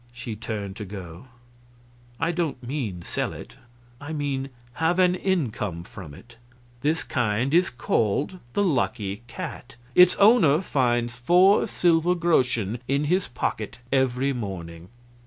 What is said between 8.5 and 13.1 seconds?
the Lucky Cat. Its owner finds four silver groschen in